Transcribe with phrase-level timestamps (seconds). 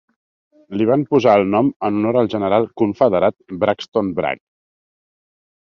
[0.79, 4.43] Li van posar el nom en honor al general confederat Braxton Bragg.